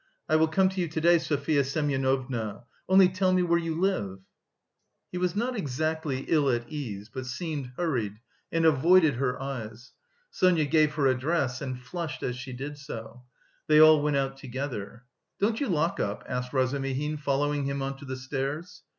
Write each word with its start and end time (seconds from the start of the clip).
"I 0.27 0.35
will 0.35 0.47
come 0.47 0.67
to 0.69 0.81
you 0.81 0.87
to 0.87 0.99
day, 0.99 1.19
Sofya 1.19 1.63
Semyonovna. 1.63 2.63
Only 2.89 3.07
tell 3.07 3.31
me 3.31 3.43
where 3.43 3.59
you 3.59 3.79
live." 3.79 4.17
He 5.11 5.19
was 5.19 5.35
not 5.35 5.55
exactly 5.55 6.25
ill 6.27 6.49
at 6.49 6.67
ease, 6.67 7.07
but 7.07 7.27
seemed 7.27 7.73
hurried, 7.77 8.19
and 8.51 8.65
avoided 8.65 9.13
her 9.17 9.39
eyes. 9.39 9.91
Sonia 10.31 10.65
gave 10.65 10.95
her 10.95 11.05
address, 11.05 11.61
and 11.61 11.79
flushed 11.79 12.23
as 12.23 12.35
she 12.35 12.51
did 12.51 12.79
so. 12.79 13.25
They 13.67 13.79
all 13.79 14.01
went 14.01 14.17
out 14.17 14.37
together. 14.37 15.03
"Don't 15.39 15.59
you 15.59 15.67
lock 15.67 15.99
up?" 15.99 16.23
asked 16.27 16.51
Razumihin, 16.51 17.17
following 17.17 17.65
him 17.65 17.83
on 17.83 17.95
to 17.97 18.05
the 18.05 18.17
stairs. 18.17 18.81